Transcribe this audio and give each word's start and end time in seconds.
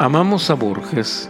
Amamos 0.00 0.48
a 0.48 0.54
Borges 0.54 1.28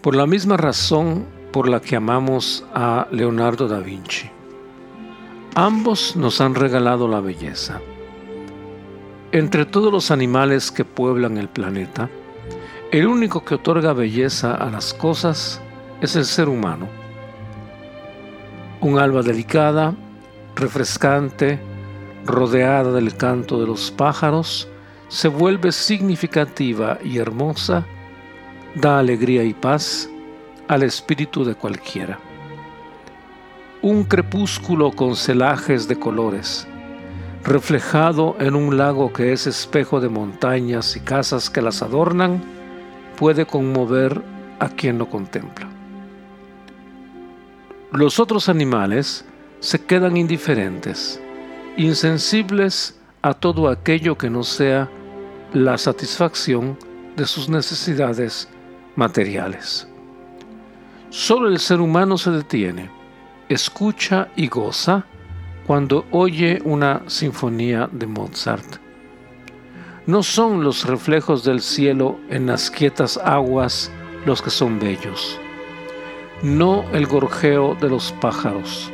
por 0.00 0.14
la 0.14 0.24
misma 0.24 0.56
razón 0.56 1.26
por 1.50 1.68
la 1.68 1.80
que 1.80 1.96
amamos 1.96 2.64
a 2.72 3.08
Leonardo 3.10 3.66
da 3.66 3.80
Vinci. 3.80 4.30
Ambos 5.56 6.14
nos 6.14 6.40
han 6.40 6.54
regalado 6.54 7.08
la 7.08 7.18
belleza. 7.18 7.80
Entre 9.32 9.64
todos 9.64 9.92
los 9.92 10.12
animales 10.12 10.70
que 10.70 10.84
pueblan 10.84 11.36
el 11.36 11.48
planeta, 11.48 12.08
el 12.92 13.08
único 13.08 13.44
que 13.44 13.56
otorga 13.56 13.92
belleza 13.92 14.54
a 14.54 14.70
las 14.70 14.94
cosas 14.94 15.60
es 16.00 16.14
el 16.14 16.26
ser 16.26 16.48
humano. 16.48 16.86
Un 18.80 19.00
alba 19.00 19.22
delicada, 19.22 19.96
refrescante, 20.54 21.58
rodeada 22.24 22.92
del 22.92 23.16
canto 23.16 23.60
de 23.60 23.66
los 23.66 23.90
pájaros, 23.90 24.68
se 25.10 25.26
vuelve 25.26 25.72
significativa 25.72 26.98
y 27.02 27.18
hermosa, 27.18 27.84
da 28.76 29.00
alegría 29.00 29.42
y 29.42 29.52
paz 29.52 30.08
al 30.68 30.84
espíritu 30.84 31.44
de 31.44 31.56
cualquiera. 31.56 32.20
Un 33.82 34.04
crepúsculo 34.04 34.92
con 34.92 35.16
celajes 35.16 35.88
de 35.88 35.98
colores, 35.98 36.68
reflejado 37.42 38.36
en 38.38 38.54
un 38.54 38.78
lago 38.78 39.12
que 39.12 39.32
es 39.32 39.48
espejo 39.48 40.00
de 40.00 40.08
montañas 40.08 40.94
y 40.94 41.00
casas 41.00 41.50
que 41.50 41.60
las 41.60 41.82
adornan, 41.82 42.40
puede 43.16 43.46
conmover 43.46 44.22
a 44.60 44.68
quien 44.68 44.96
lo 44.98 45.08
contempla. 45.08 45.68
Los 47.90 48.20
otros 48.20 48.48
animales 48.48 49.24
se 49.58 49.84
quedan 49.84 50.16
indiferentes, 50.16 51.20
insensibles 51.76 52.96
a 53.22 53.34
todo 53.34 53.68
aquello 53.68 54.16
que 54.16 54.30
no 54.30 54.44
sea 54.44 54.88
la 55.52 55.76
satisfacción 55.78 56.78
de 57.16 57.26
sus 57.26 57.48
necesidades 57.48 58.48
materiales. 58.94 59.88
Solo 61.08 61.48
el 61.48 61.58
ser 61.58 61.80
humano 61.80 62.16
se 62.16 62.30
detiene, 62.30 62.88
escucha 63.48 64.28
y 64.36 64.46
goza 64.46 65.04
cuando 65.66 66.06
oye 66.12 66.60
una 66.64 67.02
sinfonía 67.08 67.88
de 67.90 68.06
Mozart. 68.06 68.76
No 70.06 70.22
son 70.22 70.62
los 70.62 70.86
reflejos 70.86 71.44
del 71.44 71.60
cielo 71.60 72.18
en 72.28 72.46
las 72.46 72.70
quietas 72.70 73.18
aguas 73.18 73.90
los 74.26 74.42
que 74.42 74.50
son 74.50 74.78
bellos, 74.78 75.38
no 76.42 76.84
el 76.92 77.06
gorjeo 77.06 77.74
de 77.74 77.88
los 77.88 78.12
pájaros, 78.20 78.90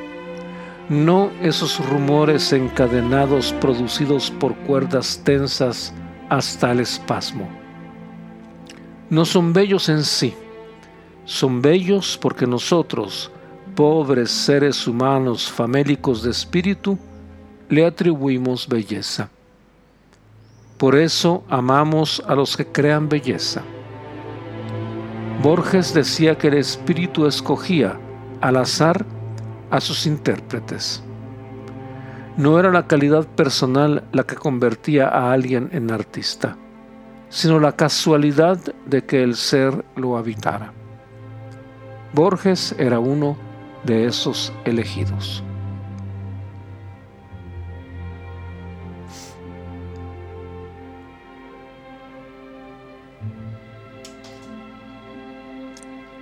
no 0.89 1.31
esos 1.43 1.85
rumores 1.91 2.53
encadenados 2.53 3.53
producidos 3.61 4.31
por 4.31 4.55
cuerdas 4.55 5.21
tensas 5.25 5.93
hasta 6.29 6.73
el 6.73 6.81
espasmo. 6.81 7.49
No 9.11 9.25
son 9.25 9.53
bellos 9.53 9.89
en 9.89 10.03
sí, 10.05 10.35
son 11.25 11.63
bellos 11.63 12.19
porque 12.21 12.47
nosotros, 12.47 13.31
pobres 13.75 14.31
seres 14.31 14.87
humanos 14.87 15.51
famélicos 15.51 16.23
de 16.23 16.31
espíritu, 16.31 16.99
le 17.69 17.85
atribuimos 17.85 18.69
belleza. 18.69 19.29
Por 20.79 20.95
eso 20.95 21.45
amamos 21.49 22.23
a 22.27 22.35
los 22.35 22.57
que 22.57 22.67
crean 22.67 23.09
belleza. 23.09 23.63
Borges 25.43 25.95
decía 25.95 26.37
que 26.37 26.49
el 26.49 26.55
espíritu 26.55 27.27
escogía 27.27 27.99
al 28.41 28.57
azar 28.57 29.05
a 29.71 29.81
sus 29.81 30.07
intérpretes. 30.07 31.03
No 32.37 32.61
era 32.61 32.71
la 32.71 32.87
calidad 32.87 33.27
personal 33.27 34.05
la 34.13 34.25
que 34.25 34.37
convertía 34.37 35.09
a 35.09 35.33
alguien 35.33 35.71
en 35.73 35.91
artista, 35.91 36.59
sino 37.31 37.59
la 37.59 37.73
casualidad 37.73 38.59
de 38.85 39.05
que 39.05 39.23
el 39.23 39.37
ser 39.37 39.87
lo 39.97 40.19
habitara. 40.19 40.73
Borges 42.13 42.75
era 42.79 42.99
uno 42.99 43.39
de 43.85 44.05
esos 44.05 44.53
elegidos. 44.67 45.43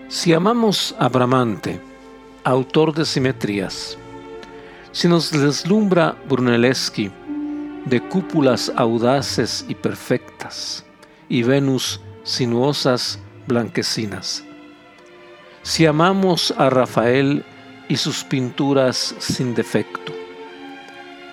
Si 0.09 0.33
amamos 0.33 0.95
a 1.01 1.09
Bramante, 1.09 1.81
autor 2.45 2.95
de 2.95 3.05
Simetrías, 3.05 3.99
si 4.95 5.09
nos 5.09 5.33
deslumbra 5.33 6.15
Brunelleschi 6.29 7.11
de 7.85 8.01
cúpulas 8.01 8.73
audaces 8.77 9.67
y 9.69 9.75
perfectas 9.75 10.87
y 11.29 11.43
Venus 11.43 12.01
sinuosas 12.23 13.19
blanquecinas. 13.49 14.45
Si 15.63 15.85
amamos 15.85 16.55
a 16.57 16.71
Rafael 16.71 17.45
y 17.89 17.97
sus 17.97 18.23
pinturas 18.23 19.17
sin 19.19 19.57
defecto, 19.57 20.13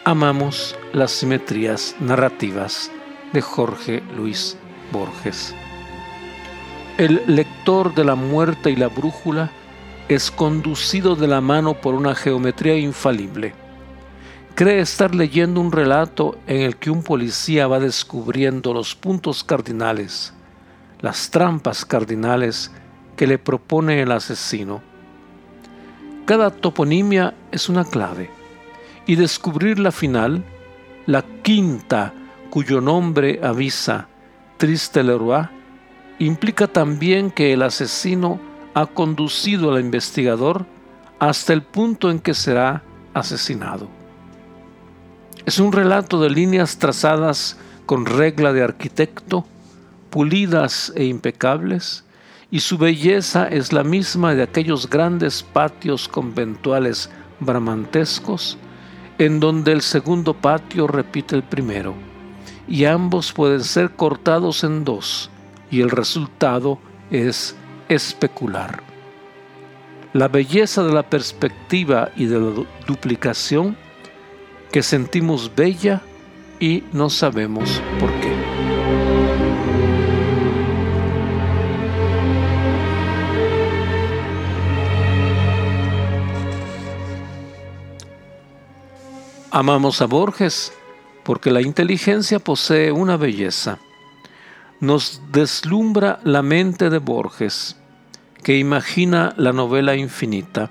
amamos 0.06 0.76
las 0.92 1.12
simetrías 1.12 1.96
narrativas 2.00 2.92
de 3.32 3.42
Jorge 3.42 4.02
Luis 4.18 4.58
Borges. 4.92 5.54
El 6.98 7.22
lector 7.28 7.94
de 7.94 8.06
la 8.06 8.16
muerte 8.16 8.72
y 8.72 8.76
la 8.76 8.88
brújula 8.88 9.52
es 10.16 10.30
conducido 10.30 11.16
de 11.16 11.28
la 11.28 11.40
mano 11.40 11.74
por 11.74 11.96
una 11.96 12.16
geometría 12.16 12.78
infalible. 12.78 13.54
Cree 14.56 14.82
estar 14.82 15.16
leyendo 15.16 15.62
un 15.62 15.72
relato 15.72 16.38
en 16.48 16.62
el 16.62 16.76
que 16.76 16.92
un 16.92 17.02
policía 17.02 17.68
va 17.68 17.80
descubriendo 17.80 18.74
los 18.74 18.94
puntos 18.94 19.44
cardinales, 19.44 20.34
las 21.00 21.32
trampas 21.32 21.86
cardinales 21.86 22.72
que 23.16 23.26
le 23.26 23.38
propone 23.38 24.02
el 24.02 24.12
asesino. 24.12 24.82
Cada 26.26 26.50
toponimia 26.50 27.34
es 27.52 27.70
una 27.70 27.86
clave 27.86 28.30
y 29.06 29.16
descubrir 29.16 29.80
la 29.80 29.92
final, 29.92 30.44
la 31.06 31.24
quinta 31.42 32.14
cuyo 32.50 32.82
nombre 32.82 33.40
avisa 33.42 34.10
Triste 34.58 35.04
Leroy, 35.04 35.48
implica 36.20 36.68
también 36.68 37.32
que 37.32 37.54
el 37.54 37.62
asesino 37.64 38.51
ha 38.74 38.86
conducido 38.88 39.74
al 39.74 39.82
investigador 39.82 40.66
hasta 41.20 41.54
el 41.54 41.62
punto 41.62 42.10
en 42.10 42.20
que 42.20 42.34
será 42.34 42.84
asesinado. 43.14 43.88
Es 45.46 45.60
un 45.60 45.72
relato 45.72 46.22
de 46.22 46.30
líneas 46.30 46.78
trazadas 46.78 47.58
con 47.86 48.06
regla 48.06 48.54
de 48.54 48.64
arquitecto, 48.64 49.46
pulidas 50.10 50.94
e 50.96 51.06
impecables, 51.06 52.06
y 52.50 52.60
su 52.60 52.78
belleza 52.78 53.48
es 53.48 53.72
la 53.72 53.84
misma 53.84 54.36
de 54.36 54.44
aquellos 54.44 54.90
grandes 54.90 55.42
patios 55.42 56.08
conventuales 56.08 57.10
bramantescos, 57.40 58.58
en 59.18 59.40
donde 59.40 59.72
el 59.72 59.82
segundo 59.82 60.34
patio 60.34 60.88
repite 60.88 61.36
el 61.36 61.44
primero, 61.44 61.96
y 62.68 62.86
ambos 62.86 63.32
pueden 63.34 63.64
ser 63.64 63.92
cortados 63.92 64.64
en 64.64 64.84
dos, 64.84 65.30
y 65.70 65.82
el 65.82 65.90
resultado 65.90 66.80
es 67.10 67.56
especular. 67.94 68.82
La 70.14 70.28
belleza 70.28 70.84
de 70.84 70.94
la 70.94 71.04
perspectiva 71.04 72.10
y 72.16 72.26
de 72.26 72.40
la 72.40 72.64
duplicación 72.88 73.76
que 74.72 74.82
sentimos 74.82 75.52
bella 75.56 76.02
y 76.60 76.84
no 76.94 77.10
sabemos 77.10 77.82
por 78.00 78.10
qué. 78.22 78.32
Amamos 89.52 90.02
a 90.02 90.06
Borges 90.06 90.72
porque 91.24 91.52
la 91.52 91.62
inteligencia 91.62 92.40
posee 92.40 92.94
una 92.94 93.18
belleza. 93.18 93.80
Nos 94.80 95.22
deslumbra 95.32 96.20
la 96.24 96.42
mente 96.42 96.90
de 96.90 97.00
Borges 97.00 97.81
que 98.44 98.58
imagina 98.58 99.34
la 99.38 99.54
novela 99.54 99.96
infinita 99.96 100.70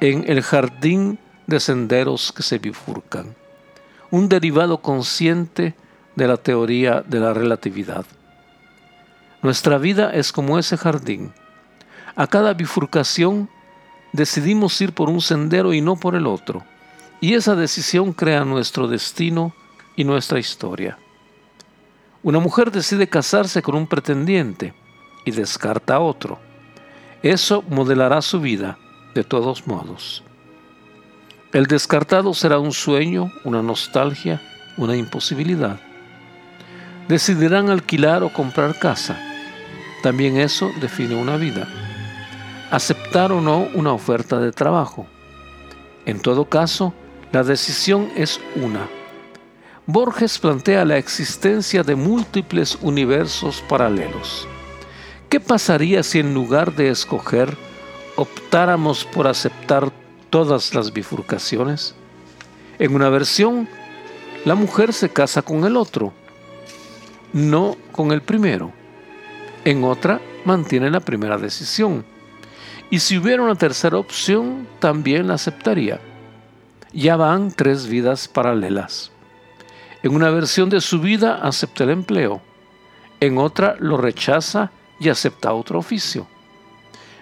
en 0.00 0.24
el 0.28 0.42
jardín 0.42 1.18
de 1.46 1.60
senderos 1.60 2.32
que 2.32 2.42
se 2.42 2.58
bifurcan, 2.58 3.34
un 4.10 4.28
derivado 4.28 4.78
consciente 4.78 5.74
de 6.16 6.28
la 6.28 6.36
teoría 6.36 7.02
de 7.06 7.20
la 7.20 7.32
relatividad. 7.32 8.04
Nuestra 9.42 9.78
vida 9.78 10.10
es 10.12 10.32
como 10.32 10.58
ese 10.58 10.76
jardín. 10.76 11.32
A 12.16 12.26
cada 12.26 12.54
bifurcación 12.54 13.48
decidimos 14.12 14.80
ir 14.80 14.92
por 14.92 15.08
un 15.08 15.20
sendero 15.20 15.72
y 15.72 15.80
no 15.80 15.96
por 15.96 16.16
el 16.16 16.26
otro. 16.26 16.64
Y 17.20 17.34
esa 17.34 17.54
decisión 17.54 18.12
crea 18.12 18.44
nuestro 18.44 18.88
destino 18.88 19.54
y 19.94 20.04
nuestra 20.04 20.40
historia. 20.40 20.98
Una 22.22 22.40
mujer 22.40 22.72
decide 22.72 23.08
casarse 23.08 23.62
con 23.62 23.76
un 23.76 23.86
pretendiente 23.86 24.74
y 25.24 25.30
descarta 25.30 25.96
a 25.96 26.00
otro. 26.00 26.47
Eso 27.22 27.64
modelará 27.68 28.22
su 28.22 28.40
vida 28.40 28.78
de 29.14 29.24
todos 29.24 29.66
modos. 29.66 30.22
El 31.52 31.66
descartado 31.66 32.32
será 32.34 32.58
un 32.58 32.72
sueño, 32.72 33.32
una 33.42 33.62
nostalgia, 33.62 34.40
una 34.76 34.96
imposibilidad. 34.96 35.80
Decidirán 37.08 37.70
alquilar 37.70 38.22
o 38.22 38.32
comprar 38.32 38.78
casa. 38.78 39.18
También 40.02 40.36
eso 40.36 40.70
define 40.80 41.16
una 41.16 41.36
vida. 41.36 41.66
Aceptar 42.70 43.32
o 43.32 43.40
no 43.40 43.66
una 43.74 43.92
oferta 43.92 44.38
de 44.38 44.52
trabajo. 44.52 45.06
En 46.04 46.20
todo 46.20 46.44
caso, 46.44 46.94
la 47.32 47.42
decisión 47.42 48.10
es 48.14 48.40
una. 48.54 48.86
Borges 49.86 50.38
plantea 50.38 50.84
la 50.84 50.98
existencia 50.98 51.82
de 51.82 51.96
múltiples 51.96 52.78
universos 52.82 53.64
paralelos. 53.68 54.46
¿Qué 55.28 55.40
pasaría 55.40 56.02
si 56.02 56.20
en 56.20 56.32
lugar 56.32 56.74
de 56.74 56.88
escoger 56.88 57.54
optáramos 58.16 59.04
por 59.04 59.26
aceptar 59.26 59.92
todas 60.30 60.74
las 60.74 60.94
bifurcaciones? 60.94 61.94
En 62.78 62.94
una 62.94 63.10
versión, 63.10 63.68
la 64.46 64.54
mujer 64.54 64.94
se 64.94 65.10
casa 65.10 65.42
con 65.42 65.66
el 65.66 65.76
otro, 65.76 66.14
no 67.34 67.76
con 67.92 68.12
el 68.12 68.22
primero. 68.22 68.72
En 69.66 69.84
otra, 69.84 70.18
mantiene 70.46 70.88
la 70.88 71.00
primera 71.00 71.36
decisión. 71.36 72.06
Y 72.88 73.00
si 73.00 73.18
hubiera 73.18 73.42
una 73.42 73.54
tercera 73.54 73.98
opción, 73.98 74.66
también 74.78 75.28
la 75.28 75.34
aceptaría. 75.34 76.00
Ya 76.94 77.16
van 77.16 77.52
tres 77.52 77.86
vidas 77.86 78.28
paralelas. 78.28 79.12
En 80.02 80.14
una 80.14 80.30
versión 80.30 80.70
de 80.70 80.80
su 80.80 81.00
vida 81.00 81.40
acepta 81.42 81.84
el 81.84 81.90
empleo. 81.90 82.40
En 83.20 83.36
otra 83.36 83.76
lo 83.78 83.98
rechaza 83.98 84.70
y 85.00 85.08
acepta 85.08 85.52
otro 85.52 85.78
oficio. 85.78 86.26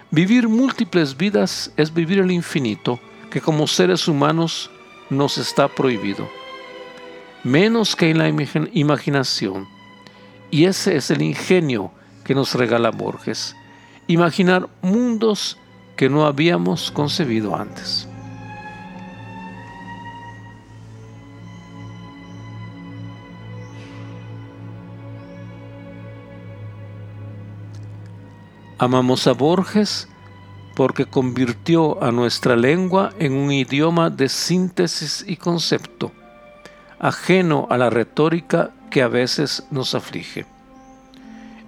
Vivir 0.09 0.47
múltiples 0.47 1.17
vidas 1.17 1.71
es 1.75 1.93
vivir 1.93 2.19
el 2.19 2.31
infinito 2.31 2.99
que 3.29 3.41
como 3.41 3.67
seres 3.67 4.07
humanos 4.07 4.71
nos 5.09 5.37
está 5.37 5.67
prohibido, 5.67 6.29
menos 7.43 7.95
que 7.95 8.09
en 8.09 8.17
la 8.17 8.29
imaginación. 8.73 9.67
Y 10.49 10.65
ese 10.65 10.95
es 10.95 11.11
el 11.11 11.21
ingenio 11.21 11.91
que 12.23 12.35
nos 12.35 12.55
regala 12.55 12.91
Borges, 12.91 13.55
imaginar 14.07 14.69
mundos 14.81 15.57
que 15.97 16.09
no 16.09 16.25
habíamos 16.25 16.91
concebido 16.91 17.55
antes. 17.55 18.07
Amamos 28.79 29.25
a 29.25 29.31
Borges 29.31 30.07
porque 30.75 31.05
convirtió 31.05 32.03
a 32.03 32.11
nuestra 32.11 32.55
lengua 32.55 33.11
en 33.17 33.33
un 33.33 33.51
idioma 33.51 34.11
de 34.11 34.29
síntesis 34.29 35.25
y 35.27 35.37
concepto, 35.37 36.11
ajeno 36.99 37.65
a 37.71 37.77
la 37.79 37.89
retórica 37.89 38.69
que 38.91 39.01
a 39.01 39.07
veces 39.07 39.65
nos 39.71 39.95
aflige. 39.95 40.45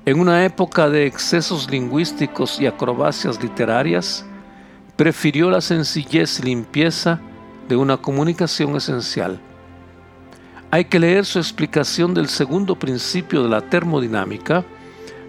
En 0.05 0.19
una 0.19 0.45
época 0.45 0.87
de 0.87 1.07
excesos 1.07 1.67
lingüísticos 1.71 2.61
y 2.61 2.67
acrobacias 2.67 3.41
literarias, 3.41 4.23
prefirió 4.95 5.49
la 5.49 5.61
sencillez 5.61 6.39
y 6.39 6.43
limpieza 6.43 7.19
de 7.67 7.75
una 7.75 7.97
comunicación 7.97 8.75
esencial. 8.75 9.39
Hay 10.69 10.85
que 10.85 10.99
leer 10.99 11.25
su 11.25 11.39
explicación 11.39 12.13
del 12.13 12.27
segundo 12.27 12.77
principio 12.77 13.41
de 13.41 13.49
la 13.49 13.61
termodinámica, 13.61 14.63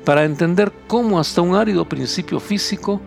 para 0.05 0.25
entender 0.25 0.73
cómo 0.87 1.19
hasta 1.19 1.43
un 1.43 1.55
árido 1.55 1.89
principio 1.89 2.41
físico 2.41 3.01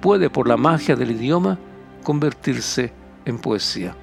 puede 0.00 0.30
por 0.30 0.48
la 0.48 0.56
magia 0.56 0.96
del 0.96 1.10
idioma 1.10 1.58
convertirse 2.02 2.92
en 3.24 3.38
poesía. 3.38 3.94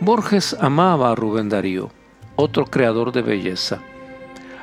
Borges 0.00 0.56
amaba 0.60 1.12
a 1.12 1.14
Rubén 1.14 1.48
Darío, 1.48 1.90
otro 2.36 2.64
creador 2.64 3.12
de 3.12 3.22
belleza. 3.22 3.80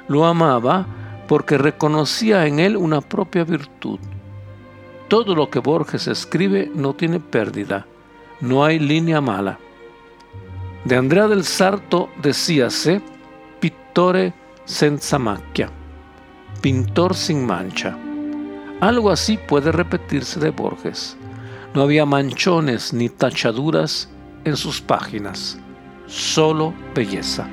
Lo 0.07 0.25
amaba 0.25 0.85
porque 1.27 1.57
reconocía 1.57 2.45
en 2.45 2.59
él 2.59 2.75
una 2.75 3.01
propia 3.01 3.43
virtud. 3.43 3.99
Todo 5.07 5.35
lo 5.35 5.49
que 5.49 5.59
Borges 5.59 6.07
escribe 6.07 6.69
no 6.73 6.93
tiene 6.93 7.19
pérdida, 7.19 7.85
no 8.41 8.65
hay 8.65 8.79
línea 8.79 9.21
mala. 9.21 9.59
De 10.83 10.95
Andrea 10.95 11.27
del 11.27 11.43
Sarto 11.43 12.09
decíase, 12.21 13.01
pittore 13.59 14.33
senza 14.65 15.19
macchia 15.19 15.78
pintor 16.59 17.15
sin 17.15 17.45
mancha. 17.45 17.97
Algo 18.81 19.11
así 19.11 19.37
puede 19.37 19.71
repetirse 19.71 20.39
de 20.39 20.51
Borges. 20.51 21.17
No 21.73 21.81
había 21.81 22.05
manchones 22.05 22.93
ni 22.93 23.09
tachaduras 23.09 24.09
en 24.43 24.55
sus 24.55 24.81
páginas, 24.81 25.57
solo 26.07 26.73
belleza. 26.95 27.47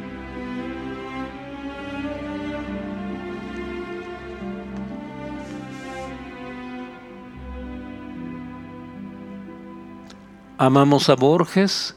Amamos 10.59 11.11
a 11.11 11.15
Borges 11.15 11.97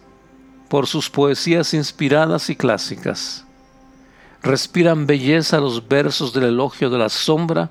por 0.67 0.85
sus 0.85 1.09
poesías 1.09 1.73
inspiradas 1.73 2.50
y 2.50 2.56
clásicas 2.56 3.45
respiran 4.41 5.06
belleza 5.06 5.59
los 5.59 5.88
versos 5.88 6.33
del 6.33 6.45
elogio 6.45 6.89
de 6.89 6.97
la 6.97 7.09
sombra, 7.09 7.69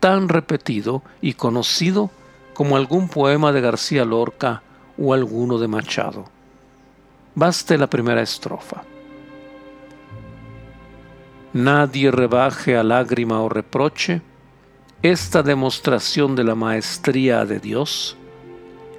tan 0.00 0.28
repetido 0.28 1.02
y 1.20 1.34
conocido 1.34 2.10
como 2.54 2.76
algún 2.76 3.08
poema 3.08 3.52
de 3.52 3.60
García 3.60 4.04
Lorca 4.04 4.62
o 4.98 5.12
alguno 5.12 5.58
de 5.58 5.68
Machado. 5.68 6.24
Baste 7.34 7.76
la 7.76 7.88
primera 7.88 8.22
estrofa. 8.22 8.82
Nadie 11.52 12.10
rebaje 12.10 12.76
a 12.76 12.82
lágrima 12.82 13.40
o 13.40 13.48
reproche 13.48 14.22
esta 15.02 15.42
demostración 15.42 16.34
de 16.34 16.44
la 16.44 16.54
maestría 16.54 17.44
de 17.44 17.60
Dios, 17.60 18.16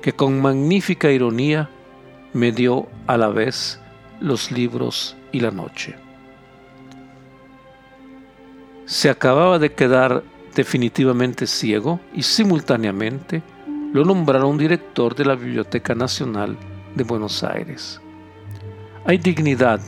que 0.01 0.13
con 0.13 0.41
magnífica 0.41 1.11
ironía 1.11 1.69
me 2.33 2.51
dio 2.51 2.87
a 3.07 3.17
la 3.17 3.29
vez 3.29 3.79
los 4.19 4.51
libros 4.51 5.15
y 5.31 5.39
la 5.39 5.51
noche 5.51 6.06
se 8.87 9.09
acababa 9.09 9.59
de 9.59 9.73
quedar 9.73 10.23
definitivamente 10.55 11.45
ciego 11.45 11.99
y 12.13 12.23
simultáneamente 12.23 13.43
lo 13.93 14.05
nombraron 14.05 14.57
director 14.57 15.13
de 15.13 15.25
la 15.25 15.35
Biblioteca 15.35 15.93
Nacional 15.93 16.57
de 16.95 17.03
Buenos 17.03 17.43
Aires. 17.43 17.99
Hay 19.05 19.17
dignidad, 19.17 19.81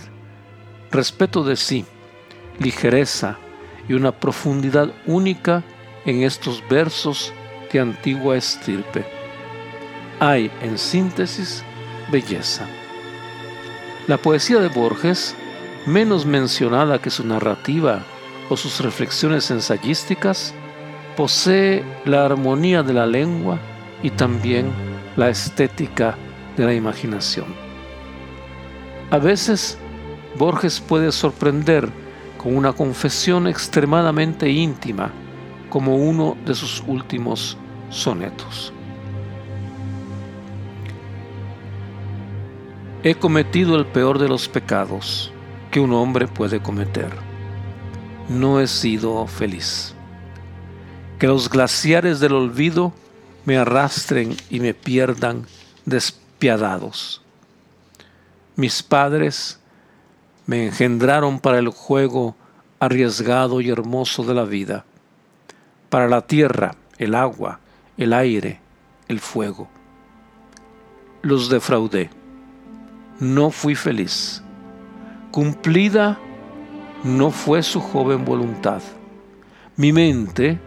respeto 0.92 1.44
de 1.44 1.56
sí, 1.56 1.86
ligereza 2.60 3.38
y 3.88 3.94
una 3.94 4.12
profundidad 4.12 4.92
única 5.06 5.64
en 6.06 6.24
estos 6.24 6.62
versos 6.70 7.34
de 7.72 7.80
antigua 7.80 8.36
estirpe. 8.36 9.06
Hay, 10.20 10.52
en 10.62 10.78
síntesis, 10.78 11.64
belleza. 12.12 12.68
La 14.08 14.18
poesía 14.18 14.60
de 14.60 14.68
Borges, 14.68 15.36
menos 15.86 16.26
mencionada 16.26 17.02
que 17.02 17.10
su 17.10 17.26
narrativa 17.26 18.04
o 18.50 18.58
sus 18.58 18.80
reflexiones 18.82 19.52
ensayísticas, 19.52 20.54
posee 21.16 21.84
la 22.06 22.26
armonía 22.26 22.84
de 22.84 22.94
la 22.94 23.06
lengua 23.06 23.60
y 24.02 24.10
también 24.10 24.72
la 25.16 25.30
estética 25.30 26.16
de 26.58 26.66
la 26.66 26.74
imaginación. 26.74 27.48
A 29.12 29.18
veces, 29.18 29.78
Borges 30.38 30.80
puede 30.80 31.12
sorprender 31.12 31.90
con 32.38 32.56
una 32.56 32.74
confesión 32.74 33.48
extremadamente 33.48 34.50
íntima, 34.50 35.12
como 35.70 35.96
uno 35.98 36.38
de 36.46 36.56
sus 36.56 36.84
últimos 36.88 37.58
sonetos. 37.90 38.74
He 43.04 43.16
cometido 43.16 43.76
el 43.76 43.86
peor 43.86 44.20
de 44.20 44.28
los 44.28 44.48
pecados 44.48 45.32
que 45.72 45.80
un 45.80 45.94
hombre 45.94 46.28
puede 46.28 46.60
cometer 46.60 47.29
no 48.30 48.60
he 48.60 48.68
sido 48.68 49.26
feliz. 49.28 49.94
Que 51.18 51.28
los 51.28 51.50
glaciares 51.50 52.20
del 52.20 52.34
olvido 52.34 52.94
me 53.46 53.58
arrastren 53.58 54.38
y 54.50 54.60
me 54.60 54.74
pierdan 54.74 55.46
despiadados. 55.86 57.22
Mis 58.56 58.84
padres 58.84 59.60
me 60.46 60.68
engendraron 60.68 61.40
para 61.40 61.60
el 61.60 61.70
juego 61.70 62.36
arriesgado 62.80 63.60
y 63.62 63.70
hermoso 63.70 64.24
de 64.24 64.34
la 64.34 64.46
vida, 64.46 64.86
para 65.90 66.08
la 66.08 66.22
tierra, 66.22 66.76
el 66.98 67.16
agua, 67.16 67.60
el 67.98 68.14
aire, 68.14 68.62
el 69.08 69.20
fuego. 69.20 69.68
Los 71.22 71.50
defraudé. 71.50 72.10
No 73.20 73.52
fui 73.52 73.76
feliz. 73.76 74.42
Cumplida 75.32 76.18
no 77.04 77.32
fue 77.32 77.64
su 77.64 77.80
joven 77.80 78.26
voluntad. 78.26 78.82
Mi 79.76 79.94
mente 79.94 80.60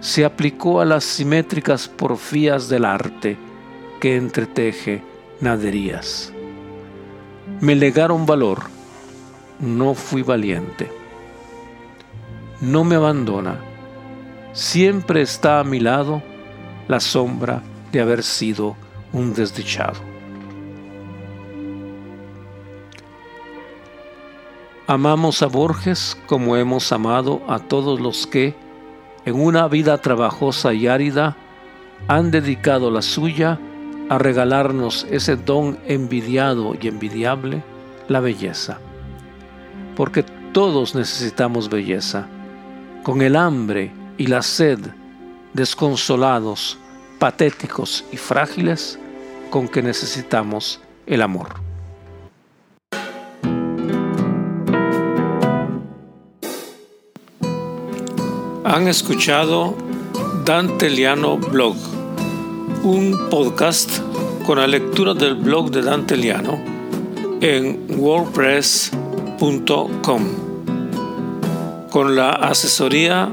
se 0.00 0.24
aplicó 0.24 0.80
a 0.80 0.84
las 0.84 1.04
simétricas 1.04 1.88
porfías 1.88 2.68
del 2.68 2.84
arte 2.84 3.36
que 4.00 4.16
entreteje 4.16 5.02
naderías. 5.40 6.32
Me 7.60 7.74
legaron 7.74 8.26
valor, 8.26 8.62
no 9.60 9.94
fui 9.94 10.22
valiente. 10.22 10.90
No 12.60 12.84
me 12.84 12.96
abandona, 12.96 13.60
siempre 14.52 15.20
está 15.20 15.60
a 15.60 15.64
mi 15.64 15.80
lado 15.80 16.22
la 16.88 17.00
sombra 17.00 17.62
de 17.92 18.00
haber 18.00 18.22
sido 18.22 18.76
un 19.12 19.34
desdichado. 19.34 20.15
Amamos 24.88 25.42
a 25.42 25.46
Borges 25.46 26.16
como 26.26 26.56
hemos 26.56 26.92
amado 26.92 27.42
a 27.48 27.58
todos 27.58 27.98
los 27.98 28.24
que, 28.28 28.54
en 29.24 29.34
una 29.34 29.66
vida 29.66 29.98
trabajosa 29.98 30.74
y 30.74 30.86
árida, 30.86 31.36
han 32.06 32.30
dedicado 32.30 32.92
la 32.92 33.02
suya 33.02 33.58
a 34.08 34.18
regalarnos 34.18 35.04
ese 35.10 35.34
don 35.34 35.76
envidiado 35.88 36.76
y 36.80 36.86
envidiable, 36.86 37.64
la 38.06 38.20
belleza. 38.20 38.78
Porque 39.96 40.22
todos 40.52 40.94
necesitamos 40.94 41.68
belleza. 41.68 42.28
Con 43.02 43.22
el 43.22 43.34
hambre 43.34 43.92
y 44.18 44.28
la 44.28 44.42
sed, 44.42 44.78
desconsolados, 45.52 46.78
patéticos 47.18 48.04
y 48.12 48.18
frágiles, 48.18 49.00
con 49.50 49.66
que 49.66 49.82
necesitamos 49.82 50.80
el 51.06 51.22
amor. 51.22 51.65
Han 58.68 58.88
escuchado 58.88 59.76
Dante 60.44 60.90
Liano 60.90 61.38
Blog, 61.38 61.76
un 62.82 63.16
podcast 63.30 64.00
con 64.44 64.58
la 64.58 64.66
lectura 64.66 65.14
del 65.14 65.36
blog 65.36 65.70
de 65.70 65.82
Dante 65.82 66.16
Liano 66.16 66.58
en 67.40 67.86
wordpress.com, 67.96 70.24
con 71.92 72.16
la 72.16 72.30
asesoría 72.30 73.32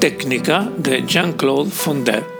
técnica 0.00 0.68
de 0.78 1.04
Jean-Claude 1.06 1.70
Fondet. 1.70 2.33